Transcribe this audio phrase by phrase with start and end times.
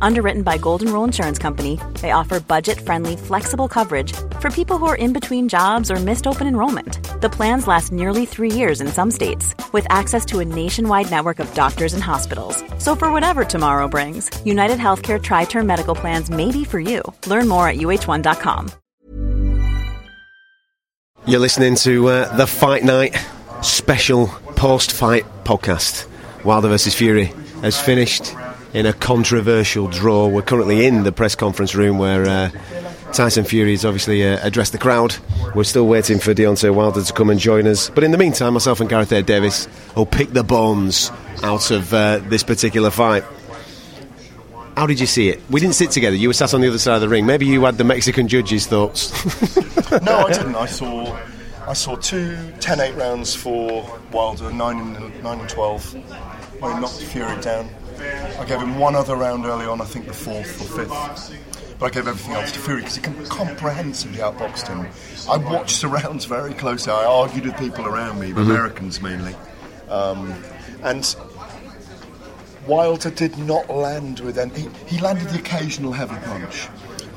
[0.00, 4.86] Underwritten by Golden Rule Insurance Company, they offer budget friendly, flexible coverage for people who
[4.86, 6.98] are in between jobs or missed open enrollment.
[7.20, 11.38] The plans last nearly three years in some states, with access to a nationwide network
[11.38, 12.62] of doctors and hospitals.
[12.78, 17.02] So, for whatever tomorrow brings, United Healthcare Tri Term Medical Plans may be for you.
[17.26, 18.70] Learn more at uh1.com.
[21.26, 23.14] You're listening to uh, the Fight Night
[23.62, 26.06] special post fight podcast.
[26.44, 28.34] Wilder versus Fury has finished
[28.74, 30.28] in a controversial draw.
[30.28, 32.50] We're currently in the press conference room where uh,
[33.12, 35.16] Tyson Fury has obviously uh, addressed the crowd.
[35.54, 37.90] We're still waiting for Deontay Wilder to come and join us.
[37.90, 41.10] But in the meantime, myself and Gareth A Davis will pick the bones
[41.42, 43.24] out of uh, this particular fight.
[44.76, 45.40] How did you see it?
[45.50, 46.14] We didn't sit together.
[46.14, 47.26] You were sat on the other side of the ring.
[47.26, 49.10] Maybe you had the Mexican judge's thoughts.
[50.02, 50.54] no, I didn't.
[50.54, 51.18] I saw
[51.68, 55.96] I saw two 10-8 rounds for Wilder, 9 and, 9 and 12,
[56.62, 57.68] I knocked Fury down.
[58.00, 61.78] I gave him one other round early on, I think the fourth or fifth.
[61.78, 64.88] But I gave everything else to Fury because he comprehensively outboxed him.
[65.30, 66.92] I watched the rounds very closely.
[66.92, 68.50] I argued with people around me, mm-hmm.
[68.50, 69.36] Americans mainly.
[69.88, 70.34] Um,
[70.82, 71.14] and
[72.66, 74.52] Wilder did not land with any.
[74.54, 76.68] He, he landed the occasional heavy punch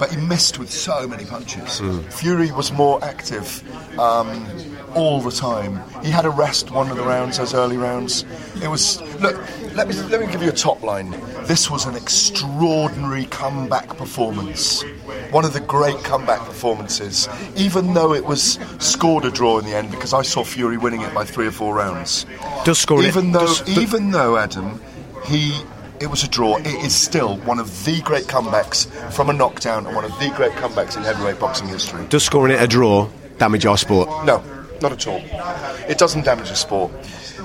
[0.00, 1.80] but he missed with so many punches.
[1.80, 2.10] Mm.
[2.10, 3.62] Fury was more active
[3.98, 4.46] um,
[4.94, 5.78] all the time.
[6.02, 8.24] He had a rest one of the rounds, those early rounds.
[8.62, 9.36] It was look.
[9.74, 11.10] Let me let me give you a top line.
[11.44, 14.82] This was an extraordinary comeback performance.
[15.30, 19.74] One of the great comeback performances, even though it was scored a draw in the
[19.74, 22.24] end because I saw Fury winning it by three or four rounds.
[22.64, 23.32] Does score even it.
[23.34, 24.80] though does, even though Adam
[25.26, 25.60] he
[26.00, 26.56] it was a draw.
[26.56, 30.30] It is still one of the great comebacks from a knockdown and one of the
[30.34, 32.06] great comebacks in heavyweight boxing history.
[32.06, 34.08] Does scoring it a draw damage our sport?
[34.24, 34.42] No,
[34.80, 35.20] not at all.
[35.88, 36.90] It doesn't damage the sport.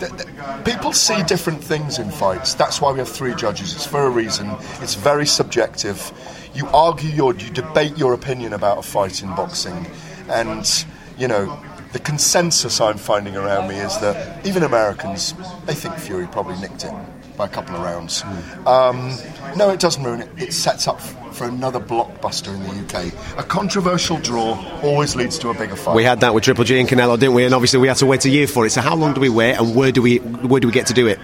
[0.00, 2.54] The, the, people see different things in fights.
[2.54, 3.74] That's why we have three judges.
[3.74, 4.50] It's for a reason.
[4.80, 6.12] It's very subjective.
[6.52, 9.86] You argue your, you debate your opinion about a fight in boxing,
[10.28, 10.84] and
[11.16, 11.56] you know
[11.92, 15.34] the consensus I'm finding around me is that even Americans,
[15.66, 16.94] they think Fury probably nicked it
[17.36, 18.22] by a couple of rounds.
[18.22, 18.66] Mm.
[18.66, 20.28] Um, no, it doesn't ruin it.
[20.36, 23.38] It sets up for another blockbuster in the UK.
[23.38, 25.94] A controversial draw always leads to a bigger fight.
[25.94, 27.44] We had that with Triple G and Canelo, didn't we?
[27.44, 28.70] And obviously we had to wait a year for it.
[28.70, 30.94] So how long do we wait, and where do we where do we get to
[30.94, 31.18] do it?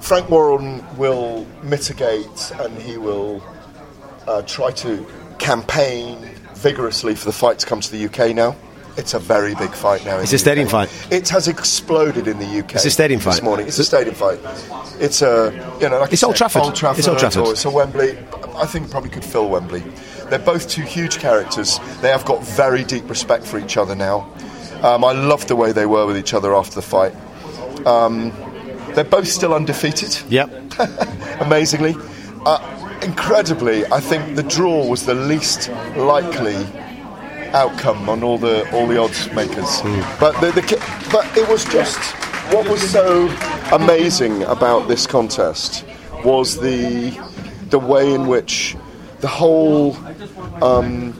[0.00, 3.42] Frank Warren will mitigate, and he will
[4.26, 5.06] uh, try to
[5.38, 6.18] campaign
[6.54, 8.56] vigorously for the fight to come to the UK now.
[8.96, 10.18] It's a very big fight now.
[10.18, 10.90] It's a stadium fight.
[11.10, 12.74] It has exploded in the UK.
[12.74, 13.66] It's a stadium fight this morning.
[13.66, 14.38] It's a stadium fight.
[15.00, 16.62] It's a you know like it's Old Trafford.
[16.62, 16.98] Old Trafford.
[16.98, 17.46] It's Old Trafford.
[17.46, 18.18] Or it's a Wembley.
[18.54, 19.82] I think probably could fill Wembley.
[20.28, 21.78] They're both two huge characters.
[22.00, 24.30] They have got very deep respect for each other now.
[24.82, 27.14] Um, I love the way they were with each other after the fight.
[27.86, 28.32] Um,
[28.94, 30.18] they're both still undefeated.
[30.28, 30.72] Yep.
[31.40, 31.94] Amazingly.
[32.44, 36.66] Uh, incredibly, I think the draw was the least likely
[37.54, 39.80] outcome on all the all the odds makers.
[39.82, 40.20] Mm.
[40.20, 41.98] But the, the, but it was just
[42.52, 43.28] what was so
[43.72, 45.84] amazing about this contest
[46.24, 47.10] was the
[47.70, 48.76] the way in which
[49.20, 49.96] the whole
[50.62, 51.16] um,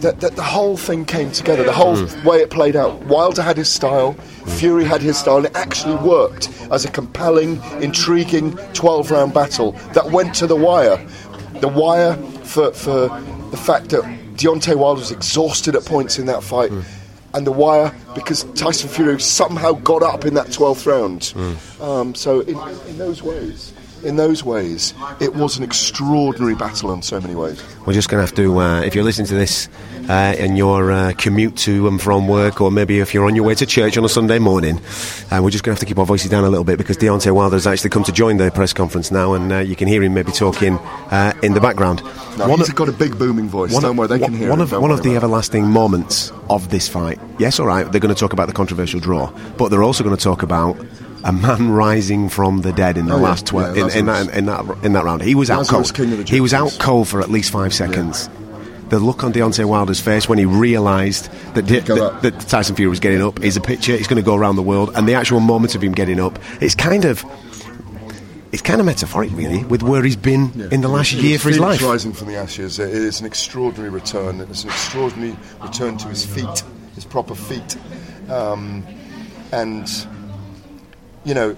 [0.00, 2.24] the, the, the, whole thing came together, the whole mm.
[2.24, 3.02] way it played out.
[3.06, 4.12] Wilder had his style,
[4.58, 9.72] Fury had his style, and it actually worked as a compelling, intriguing 12 round battle
[9.94, 11.04] that went to the wire.
[11.60, 12.14] The wire
[12.44, 13.08] for, for
[13.50, 14.04] the fact that
[14.38, 16.70] Deontay Wilder was exhausted at points in that fight.
[16.70, 16.84] Mm.
[17.34, 21.20] And the wire, because Tyson Fury somehow got up in that 12th round.
[21.20, 21.80] Mm.
[21.82, 22.58] Um, so, in,
[22.88, 27.62] in those ways, in those ways, it was an extraordinary battle in so many ways.
[27.86, 29.68] We're just going to have to, uh, if you're listening to this
[30.08, 33.44] uh, in your uh, commute to and from work, or maybe if you're on your
[33.44, 34.80] way to church on a Sunday morning,
[35.30, 36.96] uh, we're just going to have to keep our voices down a little bit because
[36.96, 39.88] Deontay Wilder has actually come to join the press conference now, and uh, you can
[39.88, 40.74] hear him maybe talking
[41.10, 42.02] uh, in the background.
[42.38, 43.78] No, one he's of, got a big booming voice.
[43.78, 47.18] Don't worry, they can hear one Of, one of the everlasting moments of this fight.
[47.38, 50.16] Yes, all right, they're going to talk about the controversial draw, but they're also going
[50.16, 50.76] to talk about
[51.24, 54.06] a man rising from the dead in the oh, last yeah, twelve yeah, in, in,
[54.06, 55.22] that, in, that in that round.
[55.22, 56.28] He was Lazarus out cold.
[56.28, 58.28] He was out cold for at least five seconds.
[58.32, 58.88] Yeah.
[58.88, 62.88] the look on Deontay Wilder's face when he realised that, Di- that, that Tyson Fury
[62.88, 63.92] was getting up is a picture.
[63.92, 66.38] It's going to go around the world, and the actual moment of him getting up,
[66.60, 67.24] it's kind of.
[68.50, 71.58] It's kind of metaphoric, really, with where he's been in the last year for his
[71.58, 71.82] life.
[71.82, 72.78] Rising from the ashes.
[72.78, 74.40] It is an extraordinary return.
[74.40, 76.62] It's an extraordinary return to his feet,
[76.94, 77.76] his proper feet,
[78.30, 78.86] um,
[79.52, 79.86] and
[81.28, 81.54] you know,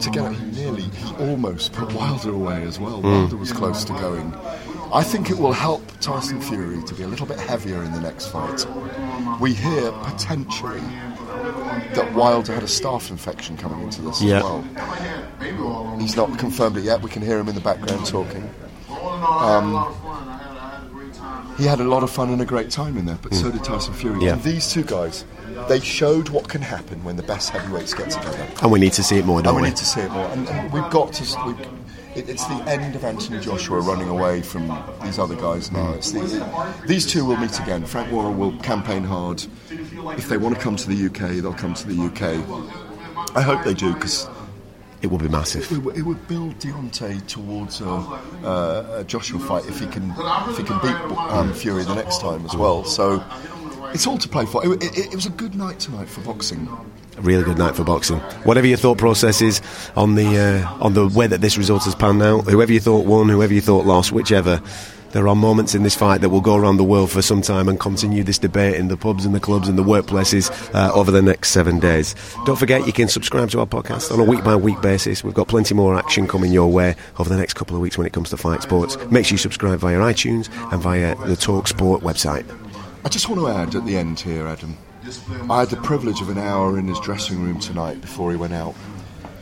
[0.00, 3.00] together he nearly, he almost put Wilder away as well.
[3.00, 3.06] Hmm.
[3.10, 4.34] Wilder was close to going.
[4.92, 8.00] I think it will help Tyson Fury to be a little bit heavier in the
[8.00, 8.66] next fight.
[9.40, 10.80] We hear potentially
[11.94, 14.38] that Wilder had a staph infection coming into this Yeah.
[14.38, 15.96] as well.
[15.98, 17.00] He's not confirmed it yet.
[17.02, 18.48] We can hear him in the background talking.
[18.90, 19.72] Um,
[21.56, 23.56] He had a lot of fun and a great time in there, but so hmm.
[23.56, 24.24] did Tyson Fury.
[24.24, 24.32] Yeah.
[24.34, 25.24] And these two guys,
[25.68, 28.48] they showed what can happen when the best heavyweights get together.
[28.62, 29.68] And we need to see it more, don't And we we?
[29.68, 30.26] need to see it more.
[30.26, 31.46] And, and we've got to.
[31.46, 31.52] We,
[32.20, 34.68] it, it's the end of Anthony Joshua running away from
[35.02, 35.92] these other guys now.
[35.94, 37.84] It's the, these two will meet again.
[37.86, 39.44] Frank Warren will campaign hard.
[39.70, 43.36] If they want to come to the UK, they'll come to the UK.
[43.36, 44.28] I hope they do because
[45.04, 45.70] It will be massive.
[45.70, 50.14] it would, it would build Deontay towards a, a, a Joshua fight if he can
[50.48, 50.96] if he can beat
[51.30, 52.84] um, Fury the next time as well.
[52.84, 53.22] So
[53.92, 54.64] it's all to play for.
[54.64, 56.66] It, it, it was a good night tonight for boxing.
[57.18, 58.18] A really good night for boxing.
[58.44, 59.60] Whatever your thought process is
[59.94, 63.04] on the uh, on the way that this result has panned out, whoever you thought
[63.04, 64.62] won, whoever you thought lost, whichever.
[65.14, 67.68] There are moments in this fight that will go around the world for some time
[67.68, 71.12] and continue this debate in the pubs and the clubs and the workplaces uh, over
[71.12, 72.16] the next seven days.
[72.46, 75.22] Don't forget you can subscribe to our podcast on a week by week basis.
[75.22, 78.08] We've got plenty more action coming your way over the next couple of weeks when
[78.08, 78.98] it comes to fight sports.
[79.08, 82.44] Make sure you subscribe via iTunes and via the Talk Sport website.
[83.04, 84.76] I just want to add at the end here, Adam.
[85.48, 88.54] I had the privilege of an hour in his dressing room tonight before he went
[88.54, 88.74] out.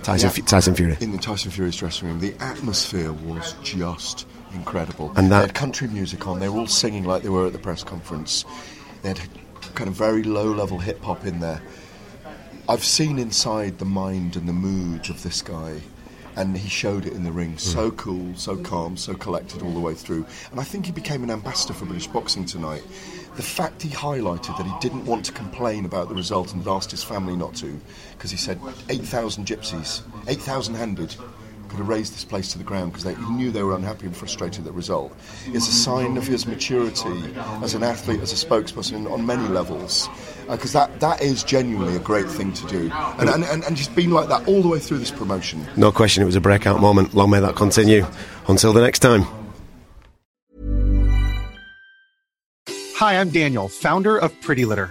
[0.02, 0.32] Tyson, Yeah.
[0.32, 0.96] Fu- Tyson Fury.
[1.00, 5.12] In the Tyson Fury's dressing room, the atmosphere was just incredible.
[5.16, 6.40] And that- they had country music on.
[6.40, 8.44] They were all singing like they were at the press conference.
[9.02, 9.20] They had
[9.74, 11.62] kind of very low-level hip hop in there.
[12.68, 15.80] I've seen inside the mind and the mood of this guy,
[16.36, 17.58] and he showed it in the ring.
[17.58, 17.96] So hmm.
[17.96, 20.26] cool, so calm, so collected all the way through.
[20.50, 22.82] And I think he became an ambassador for British boxing tonight.
[23.36, 26.90] The fact he highlighted that he didn't want to complain about the result and asked
[26.90, 27.80] his family not to,
[28.12, 31.16] because he said 8,000 gypsies, 8,000 handed,
[31.72, 34.14] could have razed this place to the ground because he knew they were unhappy and
[34.14, 35.16] frustrated at the result.
[35.46, 40.08] It's a sign of his maturity as an athlete, as a spokesperson on many levels.
[40.48, 42.90] Uh, because that, that is genuinely a great thing to do.
[43.18, 45.66] And, and, and, and he's been like that all the way through this promotion.
[45.76, 47.14] No question, it was a breakout moment.
[47.14, 48.06] Long may that continue.
[48.48, 49.24] Until the next time.
[52.96, 54.90] Hi, I'm Daniel, founder of Pretty Litter.